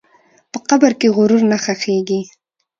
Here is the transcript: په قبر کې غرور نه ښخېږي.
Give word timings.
په 0.51 0.59
قبر 0.69 0.91
کې 0.99 1.07
غرور 1.15 1.41
نه 1.51 1.57
ښخېږي. 1.63 2.21